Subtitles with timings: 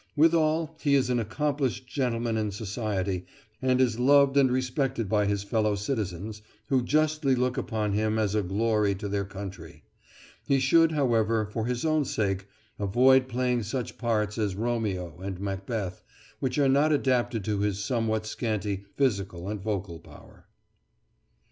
[0.15, 3.27] Withal he is an accomplished gentleman in society,
[3.61, 8.33] and is loved and respected by his fellow citizens, who justly look upon him as
[8.33, 9.83] a glory to their country.
[10.47, 12.47] He should, however, for his own sake,
[12.79, 16.03] avoid playing such pants as Romeo and Macbeth,
[16.39, 20.47] which are not adapted to his somewhat scanty physical and vocal power.